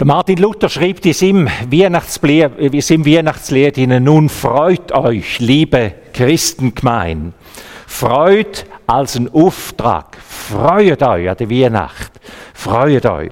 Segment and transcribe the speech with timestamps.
[0.00, 7.32] Der Martin Luther schreibt in seinem Weihnachtslied, in seinem Weihnachtslied nun freut euch, liebe Christengemein.
[7.86, 10.16] Freut als ein Auftrag.
[10.16, 12.10] Freut euch an der Weihnacht.
[12.54, 13.30] Freut euch.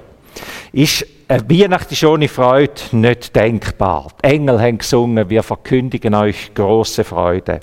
[0.71, 4.07] Ist eine Weihnacht ist ohne Freude nicht denkbar.
[4.23, 7.59] Die Engel haben gesungen, wir verkündigen euch große Freude.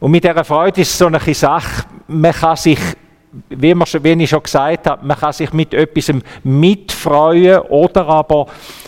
[0.00, 2.78] Und mit dieser Freude ist so eine Sache, man kann sich
[3.48, 6.12] wie, man, wie ich schon gesagt habe, man kann sich mit etwas
[6.44, 8.46] mitfreuen oder aber,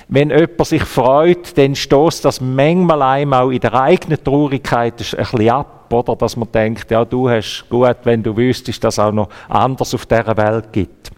[0.09, 5.17] wenn jemand sich freut, dann stoßt das manchmal einem auch in der eigenen Traurigkeit ein
[5.17, 6.17] bisschen ab, oder?
[6.17, 9.95] Dass man denkt, ja, du hast gut, wenn du wüsstest, dass es auch noch anders
[9.95, 11.11] auf dieser Welt gibt.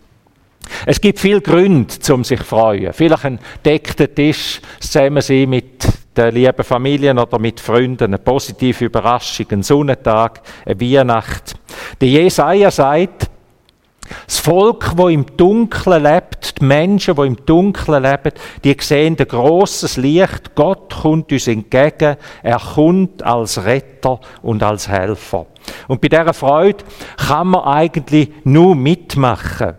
[0.87, 2.93] Es gibt viele Gründe, um sich zu freuen.
[2.93, 8.85] Vielleicht ein deckter Tisch, zusammen sein mit der lieben Familie oder mit Freunden, eine positive
[8.85, 11.55] Überraschung, ein Sonnentag, eine Weihnacht.
[12.01, 13.31] Der Jesaja sagt,
[14.27, 18.33] das Volk, wo im Dunkeln lebt, die Menschen, wo im Dunkeln leben,
[18.65, 20.55] die sehen ein grosses Licht.
[20.55, 22.17] Gott kommt uns entgegen.
[22.43, 25.47] Er kommt als Retter und als Helfer.
[25.89, 26.85] Und bei dieser Freude
[27.17, 29.75] kann man eigentlich nur mitmachen.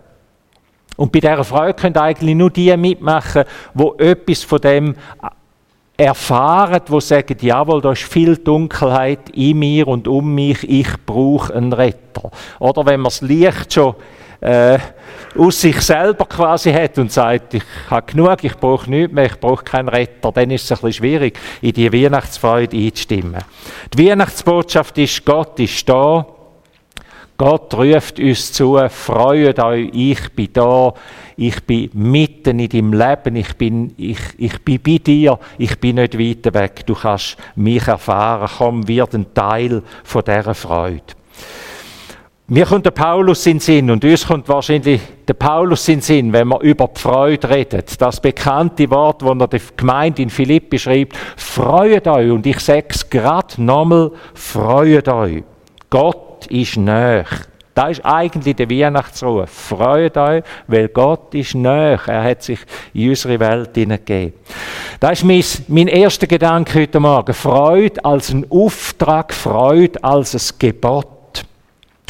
[0.96, 4.94] Und bei dieser Freude können eigentlich nur die mitmachen, wo etwas von dem
[6.02, 11.54] erfahren, wo sagen, jawohl, da ist viel Dunkelheit in mir und um mich, ich brauche
[11.54, 12.30] einen Retter.
[12.58, 13.94] Oder wenn man das Licht schon
[14.40, 14.78] äh,
[15.38, 19.38] aus sich selber quasi hat und sagt, ich habe genug, ich brauche nichts mehr, ich
[19.38, 23.42] brauche keinen Retter, dann ist es ein bisschen schwierig, in die Weihnachtsfreude einzustimmen.
[23.94, 26.26] Die Weihnachtsbotschaft ist, Gott ist da,
[27.38, 30.92] Gott ruft uns zu, freut euch, ich bin da,
[31.36, 35.96] ich bin mitten in deinem Leben, ich bin, ich, ich bin bei dir, ich bin
[35.96, 41.02] nicht weit weg, du kannst mich erfahren, komm, wird ein Teil von dieser Freude.
[42.48, 46.02] Mir kommt der Paulus in den Sinn und uns kommt wahrscheinlich der Paulus in den
[46.02, 47.98] Sinn, wenn man über die Freude redet.
[47.98, 52.30] Das bekannte Wort, das er der Gemeinde in Philippi schreibt, freut euch.
[52.30, 55.44] Und ich sage es gerade nochmal, freut euch.
[55.88, 57.24] Gott Gott ist näher.
[57.74, 59.46] Das ist eigentlich der Weihnachtsruhe.
[59.46, 62.00] Freut euch, weil Gott ist näher.
[62.06, 62.58] Er hat sich
[62.92, 64.34] in unsere Welt hineingegeben.
[65.00, 67.32] Das ist mein, mein erster Gedanke heute Morgen.
[67.32, 71.44] Freude als ein Auftrag, Freude als ein Gebot.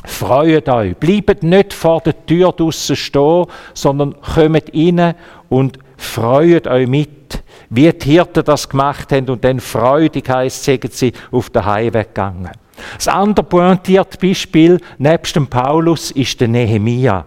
[0.05, 0.97] Freut euch.
[0.97, 5.15] Bleibt nicht vor der Tür draussen stehen, sondern kommt rein
[5.49, 7.43] und freut euch mit.
[7.71, 12.09] Wie die Hirten das gemacht haben und dann freudig heisst, sagen sie, auf den Heimweg
[12.09, 12.51] gegangen.
[12.97, 17.25] Das andere pointierte Beispiel, nebst dem Paulus, ist der Nehemia.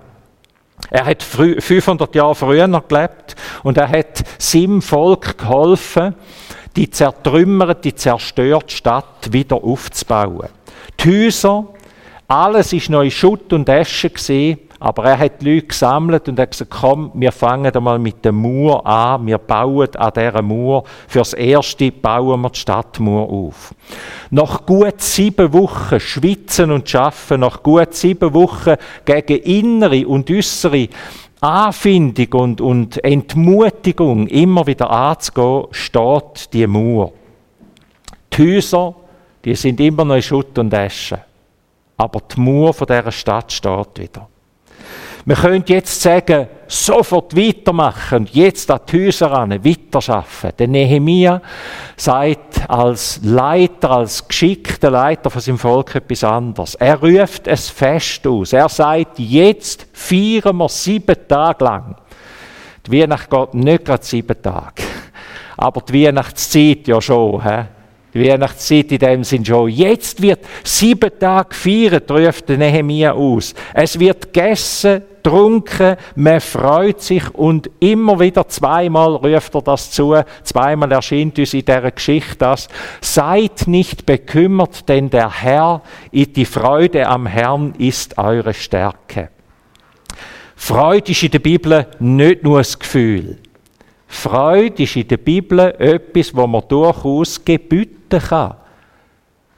[0.89, 6.15] Er hat 500 Jahre früher gelebt und er hat seinem Volk geholfen,
[6.75, 10.49] die zertrümmerte, die zerstörte Stadt wieder aufzubauen.
[10.99, 11.67] Die Häuser,
[12.27, 16.39] alles ist noch in Schutt und Asche gesehen aber er hat die Leute gesammelt und
[16.39, 20.83] hat gesagt, komm, wir fangen einmal mit der Mauer an, wir bauen an dieser Mauer,
[21.07, 23.73] fürs Erste bauen wir die Stadtmauer auf.
[24.31, 28.75] Nach gut sieben Wochen Schwitzen und Schaffen, nach gut sieben Wochen
[29.05, 30.89] gegen innere und äußere
[31.39, 37.13] Anfindung und, und Entmutigung immer wieder anzugehen, steht die Mauer.
[38.33, 38.95] Die Häuser,
[39.45, 41.19] die sind immer noch in Schutt und Asche.
[41.97, 44.27] Aber die Mauer von dieser Stadt steht wieder.
[45.27, 50.55] Wir können jetzt sagen, sofort weitermachen und jetzt an die Häuser ran, weiterarbeiten.
[50.59, 51.41] Der Nehemia
[51.97, 56.75] sagt als Leiter, als geschickter Leiter von seinem Volk etwas anderes.
[56.75, 58.53] Er ruft es fest aus.
[58.53, 61.95] Er sagt, jetzt feiern wir sieben Tage lang.
[62.85, 64.83] Die Weihnacht geht nicht gerade sieben Tage.
[65.57, 67.43] Aber die Weihnachtszeit ja schon.
[67.43, 67.63] He?
[68.13, 69.69] Die Weihnachtszeit in dem Sinn schon.
[69.69, 73.55] Jetzt wird sieben Tage gefeiert, ruft der Nehemia aus.
[73.73, 80.15] Es wird gegessen, getrunken, man freut sich und immer wieder zweimal ruft er das zu,
[80.43, 82.67] zweimal erscheint uns in dieser Geschichte das,
[83.01, 85.81] seid nicht bekümmert, denn der Herr,
[86.11, 89.29] die Freude am Herrn ist eure Stärke.
[90.55, 93.37] Freude ist in der Bibel nicht nur ein Gefühl.
[94.07, 98.55] Freude ist in der Bibel etwas, wo man durchaus gebüten kann.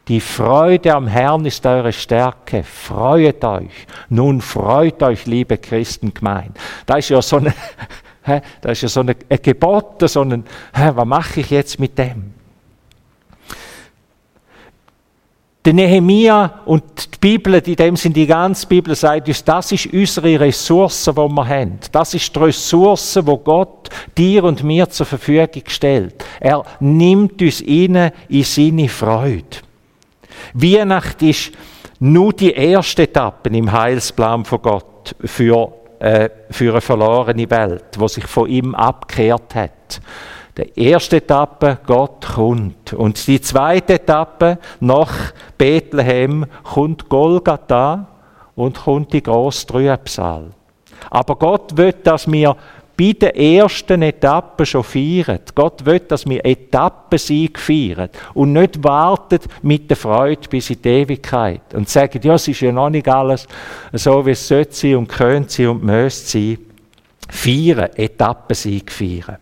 [0.07, 2.63] Die Freude am Herrn ist eure Stärke.
[2.63, 3.87] Freut euch.
[4.09, 6.53] Nun freut euch, liebe Christengemeinde.
[6.85, 7.53] Da ist ja so eine,
[8.61, 12.33] da ist ja so ein Gebot, so ein, was mache ich jetzt mit dem?
[15.65, 19.87] Der Nehemia und die Bibel, in dem sind die ganze Bibel sagt uns, das ist
[19.87, 21.79] unsere Ressource, die wir haben.
[21.91, 26.23] Das ist die Ressource, wo Gott dir und mir zur Verfügung stellt.
[26.39, 29.66] Er nimmt uns in in seine Freude.
[30.53, 31.51] Weihnacht ist
[31.99, 38.07] nur die erste Etappe im Heilsplan von Gott für äh, für eine verlorene Welt, wo
[38.07, 39.99] sich von ihm abgekehrt hat.
[40.57, 42.93] Die erste Etappe, Gott kommt.
[42.93, 48.07] Und die zweite Etappe, nach Bethlehem, kommt Golgatha
[48.55, 50.51] und kommt die grosse Trübsal.
[51.09, 52.55] Aber Gott will, dass wir
[52.97, 55.39] bei der ersten Etappe schon feiern.
[55.53, 60.89] Gott will, dass wir Etappensieg feiern und nicht warten mit der Freude bis in die
[60.89, 63.47] Ewigkeit und sagen, ja, es ist ja noch nicht alles
[63.93, 66.57] so, wie es sollte sein und könnte sein und müsste sein.
[67.29, 69.37] Feiern, Etappensieg feiern.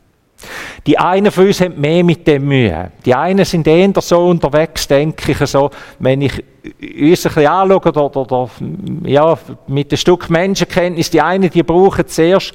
[0.86, 2.92] Die einen von uns haben mehr mit dem Mühe.
[3.06, 7.78] Die einen sind eher so unterwegs, denke ich, so, wenn ich uns ein bisschen anschaue,
[7.78, 8.50] oder, oder,
[9.04, 9.38] ja,
[9.68, 12.54] mit einem Stück Menschenkenntnis, die einen, die brauchen zuerst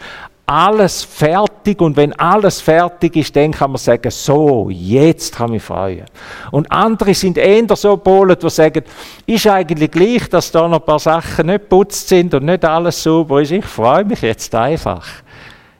[0.50, 5.52] alles fertig und wenn alles fertig ist, dann kann man sagen, so, jetzt kann ich
[5.52, 6.06] mich freuen.
[6.50, 8.82] Und andere sind eher so bolet, die sagen,
[9.26, 13.00] ist eigentlich gleich, dass da noch ein paar Sachen nicht putzt sind und nicht alles
[13.00, 13.52] sauber ist.
[13.52, 15.06] Ich freue mich jetzt einfach.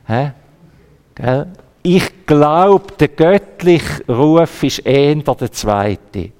[0.07, 0.31] Hä?
[1.83, 6.31] Ich glaube, der göttliche Ruf ist eher der zweite,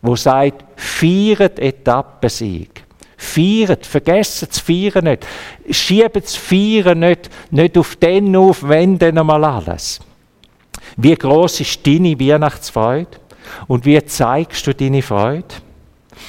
[0.00, 2.73] wo sagt, feiert Etappensieg.
[3.16, 5.26] Feiert, vergessen zu feiern nicht.
[5.70, 10.00] Schieben das Feiern nicht, nicht auf den auf, wenn dann einmal alles.
[10.96, 13.18] Wie groß ist deine Weihnachtsfreude?
[13.66, 15.44] Und wie zeigst du deine Freude?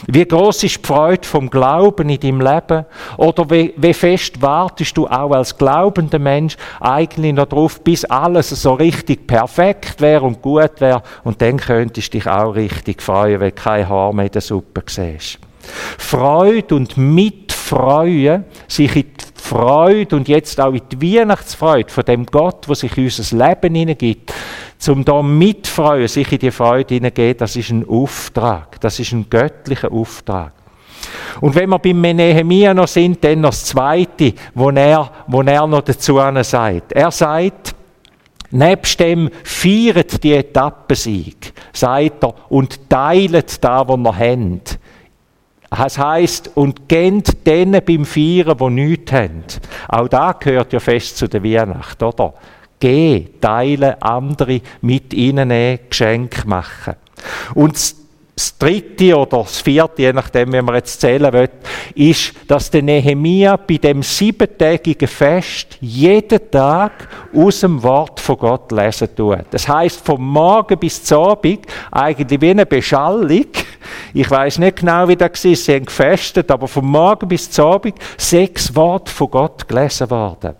[0.07, 2.85] Wie groß ist die Freude vom Glauben in deinem Leben?
[3.17, 8.49] Oder wie, wie fest wartest du auch als glaubender Mensch eigentlich noch darauf, bis alles
[8.49, 13.39] so richtig perfekt wäre und gut wäre und dann könntest du dich auch richtig freuen,
[13.39, 15.39] du kein Haar mehr in der Suppe siehst.
[15.97, 22.25] Freude und Mitfreuen, sich in die Freude und jetzt auch in die Weihnachtsfreude von dem
[22.25, 24.33] Gott, wo sich unser Leben hineingibt,
[24.77, 28.79] zum da mitfreuen, sich in die Freude hineingehen, das ist ein Auftrag.
[28.81, 30.51] Das ist ein göttlicher Auftrag.
[31.41, 35.67] Und wenn wir beim Nehemia noch sind, dann noch das Zweite, wo er, wo er
[35.67, 36.91] noch dazu sagt.
[36.93, 37.75] Er sagt,
[38.51, 44.61] nebst dem feiert die Etappensieg, sagt er, und teilt da, wo wir haben.
[45.77, 49.43] Das heisst, und gebt denen beim Feiern, die nichts haben.
[49.89, 52.33] Auch da gehört ja fest zu der Weihnacht, oder?
[52.79, 56.95] Geh, teilen, andere mit ihnen nehmen, Geschenk machen.
[57.55, 57.95] Und
[58.35, 61.49] das dritte oder das vierte, je nachdem, wie man jetzt zählen will,
[61.95, 68.73] ist, dass der Nehemia bei dem siebentägigen Fest jeden Tag aus dem Wort von Gott
[68.73, 69.45] lesen tut.
[69.51, 73.47] Das heißt vom Morgen bis zum Abend, eigentlich wie eine Beschallung.
[74.13, 77.65] Ich weiß nicht genau, wie das war, sie haben gefestet, aber vom Morgen bis zum
[77.71, 80.55] Abend sechs Worte von Gott gelesen worden.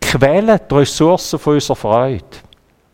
[0.00, 2.22] Quelle, die Ressourcen unserer Freude.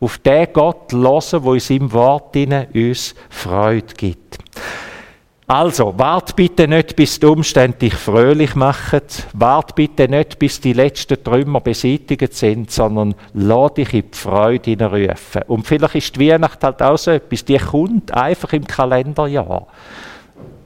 [0.00, 2.36] Auf den Gott hören, der in seinem Wort
[2.74, 4.38] uns Freude gibt.
[5.46, 9.02] Also, wart bitte nicht, bis die Umstände dich fröhlich machen.
[9.32, 14.70] Wart bitte nicht, bis die letzten Trümmer beseitigt sind, sondern lass dich in die Freude
[14.70, 15.42] hineinrufen.
[15.48, 19.66] Und vielleicht ist die Weihnacht halt auch so etwas, die kommt einfach im Kalenderjahr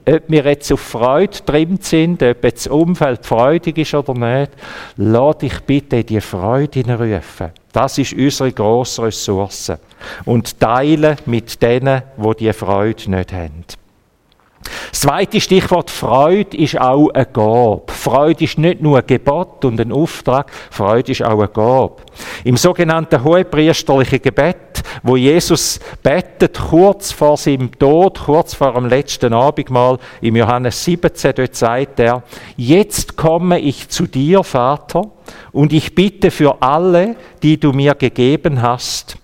[0.07, 4.53] ob wir jetzt auf Freude drin sind, ob jetzt das Umfeld freudig ist oder nicht,
[4.97, 7.51] lass dich bitte die Freude hineinrufen.
[7.73, 9.73] Das ist unsere grosse Ressource.
[10.25, 13.65] Und teilen mit denen, die diese Freude nicht haben.
[14.91, 17.85] Das zweite Stichwort Freude ist auch ein Gabe.
[17.89, 21.97] Freude ist nicht nur ein Gebot und ein Auftrag, Freude ist auch ein Gabe.
[22.45, 29.33] Im sogenannten hohepriesterlichen Gebet, wo Jesus betet, kurz vor seinem Tod, kurz vor dem letzten
[29.33, 32.23] Abendmahl, im Johannes 17, dort sagt er,
[32.57, 35.11] jetzt komme ich zu dir, Vater,
[35.53, 39.17] und ich bitte für alle, die du mir gegeben hast,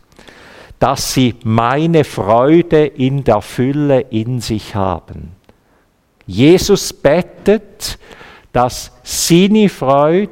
[0.79, 5.39] dass sie meine Freude in der Fülle in sich haben.
[6.31, 7.99] Jesus betet,
[8.53, 10.31] dass seine Freude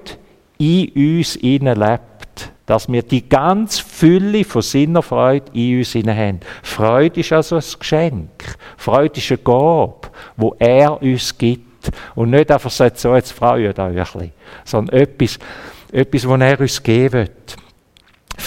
[0.58, 6.40] in uns lebt, dass wir die ganz Fülle von seiner Freude in uns haben.
[6.62, 8.56] Freude ist also ein Geschenk.
[8.76, 11.90] Freude ist eine Gabe, wo er uns gibt.
[12.14, 14.32] Und nicht einfach so, jetzt freut euch ein bisschen,
[14.64, 15.38] sondern etwas,
[15.90, 17.56] etwas, was er uns geben wird.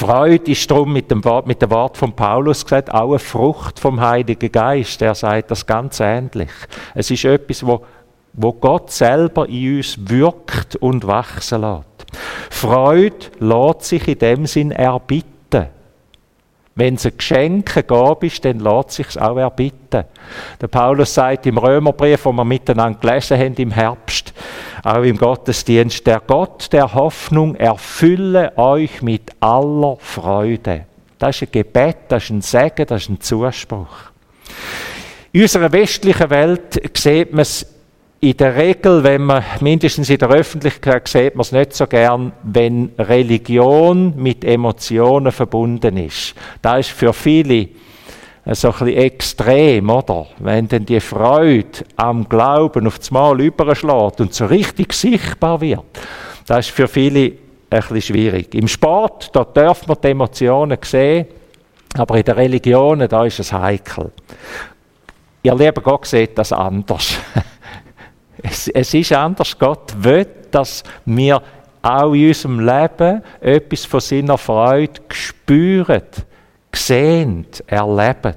[0.02, 3.80] Freude ist darum mit dem Wort, mit dem Wort von Paulus gesagt, auch eine Frucht
[3.80, 5.00] vom Heiligen Geist.
[5.04, 6.50] Er sagt das ganz ähnlich.
[6.96, 7.86] Es ist etwas, wo,
[8.34, 11.86] wo Gott selber in uns wirkt und wachsen lässt.
[12.50, 15.31] Freude lässt sich in dem Sinn erbitten.
[16.82, 20.04] Wenn es ein Geschenk, eine Gabe ist, dann lässt sich auch erbitten.
[20.60, 24.34] Der Paulus sagt im Römerbrief, wo wir miteinander gelesen haben im Herbst,
[24.84, 30.88] auch im Gottesdienst, der Gott der Hoffnung erfülle euch mit aller Freude.
[31.20, 34.10] Das ist ein Gebet, das ist ein Segen, das ist ein Zuspruch.
[35.34, 37.71] In unserer westlichen Welt sieht man es
[38.22, 42.32] in der Regel, wenn man, mindestens in der Öffentlichkeit, sieht man es nicht so gern,
[42.44, 46.36] wenn Religion mit Emotionen verbunden ist.
[46.62, 47.70] Da ist für viele
[48.46, 50.28] so ein bisschen extrem, oder?
[50.38, 55.84] Wenn dann die Freude am Glauben auf das Mal überschlägt und so richtig sichtbar wird.
[56.46, 57.38] Das ist für viele ein
[57.70, 58.54] bisschen schwierig.
[58.54, 61.26] Im Sport, da darf man die Emotionen sehen,
[61.98, 64.12] aber in der Religion, da ist es heikel.
[65.42, 67.18] Ihr lieber Gott sieht das anders.
[68.44, 69.58] Es, es ist anders.
[69.58, 71.42] Gott will, dass wir
[71.82, 76.04] auch in unserem Leben etwas von seiner Freude spüren,
[76.74, 78.36] sehen, erleben.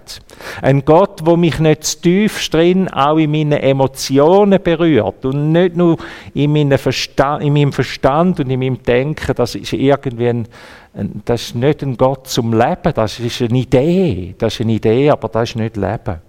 [0.60, 5.76] Ein Gott, wo mich nicht zu tief drin auch in meinen Emotionen berührt und nicht
[5.76, 5.98] nur
[6.34, 10.48] in, meinem Verstand, in meinem Verstand und in meinem Denken, das ist irgendwie ein,
[10.94, 14.72] ein, das ist nicht ein Gott zum Leben, das ist eine Idee, das ist eine
[14.72, 16.20] Idee, aber das ist nicht Leben.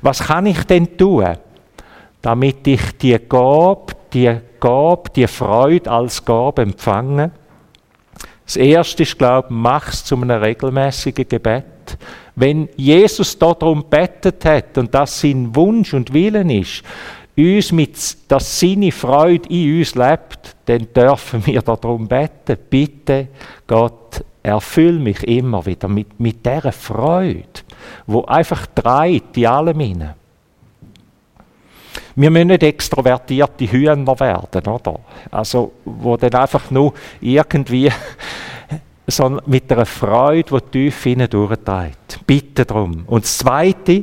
[0.00, 1.36] Was kann ich denn tun?
[2.22, 7.32] Damit ich die Gabe, die Gabe, die Freude als Gabe empfange.
[8.46, 11.64] Das erste ist, glaube ich, mach es zu einem regelmäßigen Gebet.
[12.34, 16.82] Wenn Jesus darum bettet hat und das sein Wunsch und Willen ist,
[17.36, 22.56] uns mit, dass seine Freude in uns lebt, dann dürfen wir darum beten.
[22.68, 23.28] Bitte,
[23.66, 27.46] Gott, erfüll mich immer wieder mit, mit dieser Freude,
[28.06, 30.14] wo einfach treibt in allem hinein.
[32.14, 35.00] Wir müssen nicht extrovertierte Hühner werden, oder?
[35.30, 37.90] Also, wo dann einfach nur irgendwie
[39.06, 42.20] so mit einer Freude, die tief hinein durchtreibt.
[42.26, 43.04] Bitte darum.
[43.06, 44.02] Und das Zweite,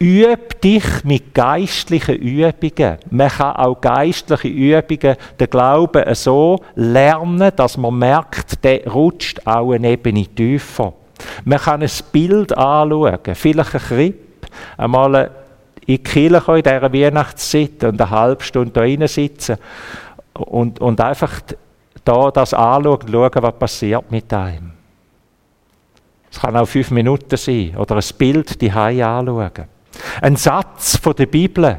[0.00, 2.98] üb dich mit geistlichen Übungen.
[3.10, 9.72] Man kann auch geistliche Übungen, den Glauben so lernen, dass man merkt, der rutscht auch
[9.72, 10.94] eine Ebene tiefer.
[11.44, 14.46] Man kann ein Bild anschauen, vielleicht ein Kripp,
[14.76, 15.30] einmal
[15.86, 19.56] in die Kirche in dieser Weihnachtszeit und eine halbe Stunde da rein sitzen
[20.34, 21.40] und, und einfach
[22.04, 24.72] da das anschauen, schauen, was passiert mit einem.
[26.30, 29.52] Es kann auch fünf Minuten sein oder ein Bild die anschauen.
[30.20, 31.78] Ein Satz von der Bibel,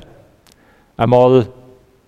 [0.97, 1.47] einmal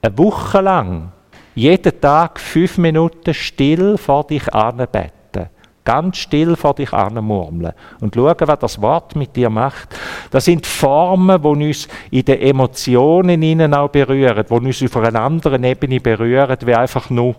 [0.01, 1.11] eine Woche lang,
[1.55, 5.20] jeden Tag fünf Minuten still vor dich anbeten.
[5.83, 9.89] Ganz still vor dich anmurmeln und schauen, was das Wort mit dir macht.
[10.29, 15.21] Das sind Formen, die uns in den Emotionen innen auch berühren, die uns auf einer
[15.21, 17.35] anderen Ebene berühren, wie einfach nur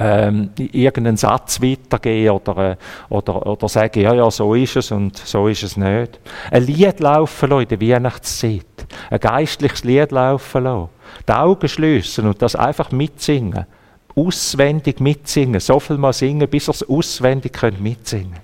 [0.00, 2.76] ähm, irgendeinen Satz weitergeben oder, äh,
[3.10, 6.18] oder, oder sagen, ja, ja, so ist es und so ist es nicht.
[6.50, 8.86] Ein Lied laufen lassen in der Weihnachtszeit.
[9.10, 10.88] Ein geistliches Lied laufen lassen.
[11.28, 13.66] Die Augen schließen und das einfach mitsingen
[14.14, 15.60] auswendig mitsingen.
[15.60, 18.38] So viel mal singen, bis ihr es auswendig könnt mitsingen.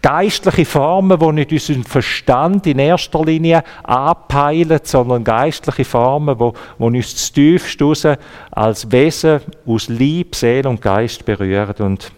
[0.00, 7.26] Geistliche Formen, die nicht unseren Verstand in erster Linie anpeilen, sondern geistliche Formen, die, uns
[7.26, 8.06] zu tiefst raus
[8.50, 12.10] als Wesen aus Lieb, Seele und Geist berühren und,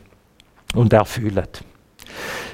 [0.74, 1.48] und erfüllen.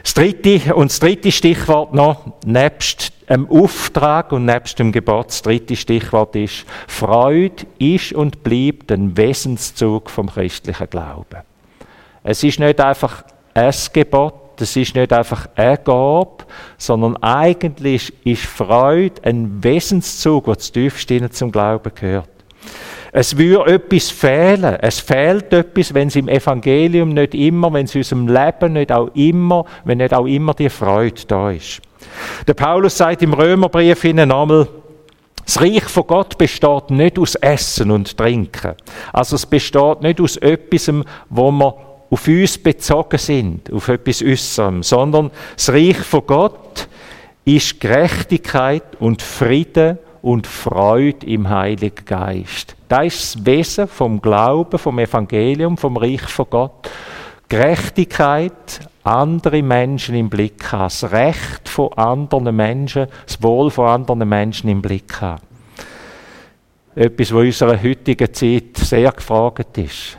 [0.08, 5.42] Das dritte, und das dritte Stichwort noch, nebst dem Auftrag und nebst dem Gebot, das
[5.42, 11.42] dritte Stichwort ist, Freude ist und bleibt ein Wesenszug vom christlichen Glauben.
[12.22, 13.22] Es ist nicht einfach
[13.52, 16.46] ein Gebot, es ist nicht einfach eine Gabe,
[16.78, 22.30] sondern eigentlich ist Freude ein Wesenszug, der tiefst zum Glauben gehört.
[23.12, 24.76] Es würde etwas fehlen.
[24.80, 28.92] Es fehlt etwas, wenn es im Evangelium nicht immer, wenn es in unserem Leben nicht
[28.92, 31.80] auch immer, wenn nicht auch immer die Freude da ist.
[32.46, 34.68] Der Paulus sagt im Römerbrief ihnen einmal,
[35.44, 38.74] das Reich von Gott besteht nicht aus Essen und Trinken.
[39.14, 40.92] Also es besteht nicht aus etwas,
[41.30, 41.74] wo wir
[42.10, 46.88] auf uns bezogen sind, auf etwas Äußerem, sondern das Reich von Gott
[47.44, 52.76] ist Gerechtigkeit und Frieden und Freude im Heiligen Geist.
[52.88, 56.90] Das ist das Wesen vom Glauben, vom Evangelium, vom Reich von Gott.
[57.46, 64.28] Gerechtigkeit, andere Menschen im Blick haben, das Recht von anderen Menschen, das Wohl von anderen
[64.28, 65.42] Menschen im Blick haben.
[66.94, 70.18] Etwas, was in unserer heutigen Zeit sehr gefragt ist.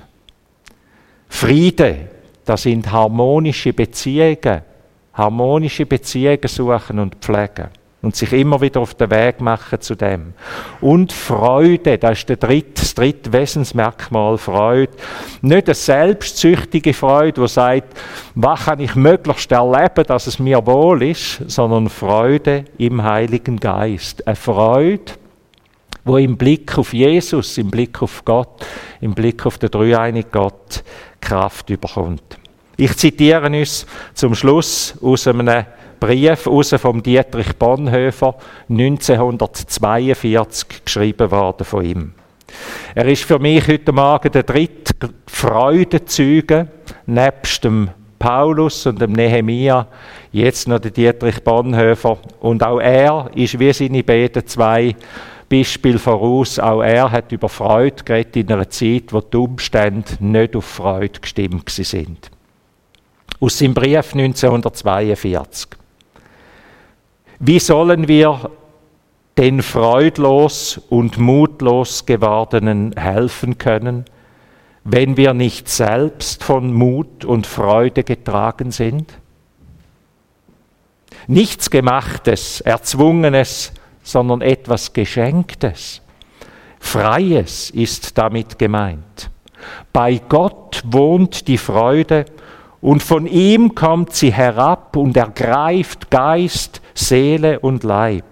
[1.28, 2.10] Friede,
[2.46, 4.62] das sind harmonische Beziehungen.
[5.14, 7.70] Harmonische Beziehungen suchen und pflegen
[8.02, 10.34] und sich immer wieder auf den Weg machen zu dem.
[10.80, 14.94] Und Freude, das ist der dritte, das dritte Wesensmerkmal, Freude.
[15.42, 18.00] Nicht eine selbstsüchtige Freude, die sagt,
[18.36, 24.26] was kann ich möglichst erleben, dass es mir wohl ist, sondern Freude im Heiligen Geist.
[24.26, 25.14] Eine Freude,
[26.06, 28.66] wo im Blick auf Jesus, im Blick auf Gott,
[29.02, 30.84] im Blick auf den dreieinigen Gott
[31.20, 32.38] Kraft überkommt.
[32.78, 35.66] Ich zitiere uns zum Schluss aus einem
[36.00, 38.36] Brief raus vom Dietrich Bonhoeffer,
[38.70, 42.14] 1942 geschrieben worden von ihm.
[42.96, 44.94] Er ist für mich heute Morgen der dritte
[45.28, 46.68] Freudezeuge,
[47.06, 49.88] nebst dem Paulus und dem Nehemia,
[50.32, 52.18] jetzt noch der Dietrich Bonhoeffer.
[52.40, 54.96] Und auch er ist wie seine beiden zwei
[55.50, 56.60] Beispiele voraus.
[56.60, 61.20] Auch er hat über Freude geredet in einer Zeit, wo die Umstände nicht auf Freude
[61.20, 62.30] gestimmt sind.
[63.40, 65.70] Aus seinem Brief 1942.
[67.42, 68.52] Wie sollen wir
[69.38, 74.04] den freudlos und mutlos gewordenen helfen können,
[74.84, 79.14] wenn wir nicht selbst von Mut und Freude getragen sind?
[81.28, 83.72] Nichts Gemachtes, Erzwungenes,
[84.04, 86.02] sondern etwas Geschenktes.
[86.78, 89.30] Freies ist damit gemeint.
[89.94, 92.26] Bei Gott wohnt die Freude
[92.82, 98.26] und von ihm kommt sie herab und ergreift Geist, Seele und Leib.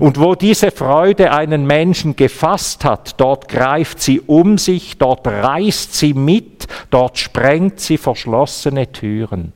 [0.00, 5.94] Und wo diese Freude einen Menschen gefasst hat, dort greift sie um sich, dort reißt
[5.94, 9.52] sie mit, dort sprengt sie verschlossene Türen.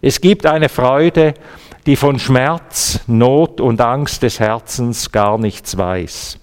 [0.00, 1.34] Es gibt eine Freude,
[1.86, 6.38] die von Schmerz, Not und Angst des Herzens gar nichts weiß.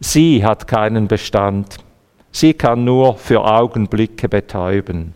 [0.00, 1.76] Sie hat keinen Bestand.
[2.30, 5.14] Sie kann nur für Augenblicke betäuben.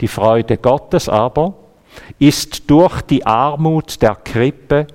[0.00, 1.54] Die Freude Gottes aber
[2.18, 4.86] ist durch die Armut der Krippe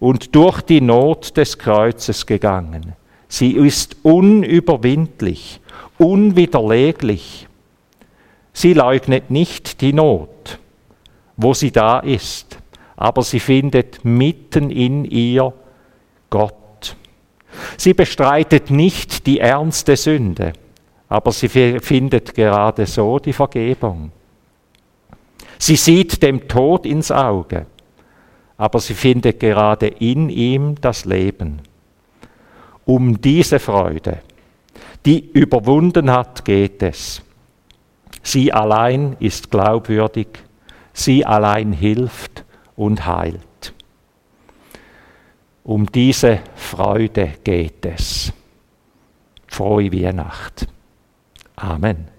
[0.00, 2.94] und durch die Not des Kreuzes gegangen.
[3.28, 5.60] Sie ist unüberwindlich,
[5.98, 7.46] unwiderleglich.
[8.52, 10.58] Sie leugnet nicht die Not,
[11.36, 12.58] wo sie da ist,
[12.96, 15.52] aber sie findet mitten in ihr
[16.28, 16.96] Gott.
[17.76, 20.52] Sie bestreitet nicht die ernste Sünde,
[21.08, 24.12] aber sie findet gerade so die Vergebung.
[25.58, 27.66] Sie sieht dem Tod ins Auge,
[28.56, 31.60] aber sie findet gerade in ihm das Leben.
[32.84, 34.18] Um diese Freude,
[35.04, 37.22] die überwunden hat, geht es.
[38.22, 40.28] Sie allein ist glaubwürdig,
[40.92, 42.44] sie allein hilft
[42.76, 43.72] und heilt.
[45.64, 48.32] Um diese Freude geht es.
[49.46, 50.66] Frohe Weihnacht.
[51.56, 52.11] Amen.